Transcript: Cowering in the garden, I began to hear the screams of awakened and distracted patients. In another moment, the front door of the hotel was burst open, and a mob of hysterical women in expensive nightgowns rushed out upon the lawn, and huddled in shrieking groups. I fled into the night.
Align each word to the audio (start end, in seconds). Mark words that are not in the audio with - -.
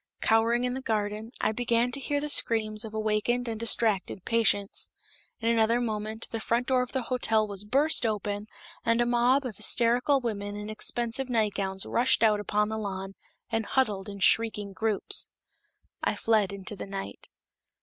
Cowering 0.19 0.63
in 0.63 0.73
the 0.73 0.81
garden, 0.81 1.31
I 1.41 1.51
began 1.51 1.91
to 1.91 1.99
hear 1.99 2.19
the 2.19 2.27
screams 2.27 2.83
of 2.83 2.95
awakened 2.95 3.47
and 3.47 3.59
distracted 3.59 4.25
patients. 4.25 4.89
In 5.39 5.47
another 5.47 5.79
moment, 5.79 6.25
the 6.31 6.39
front 6.39 6.65
door 6.65 6.81
of 6.81 6.91
the 6.91 7.03
hotel 7.03 7.47
was 7.47 7.63
burst 7.65 8.03
open, 8.03 8.47
and 8.83 8.99
a 8.99 9.05
mob 9.05 9.45
of 9.45 9.57
hysterical 9.57 10.19
women 10.19 10.55
in 10.55 10.71
expensive 10.71 11.29
nightgowns 11.29 11.85
rushed 11.85 12.23
out 12.23 12.39
upon 12.39 12.69
the 12.69 12.79
lawn, 12.79 13.13
and 13.51 13.63
huddled 13.63 14.09
in 14.09 14.17
shrieking 14.21 14.73
groups. 14.73 15.27
I 16.03 16.15
fled 16.15 16.51
into 16.51 16.75
the 16.75 16.87
night. 16.87 17.29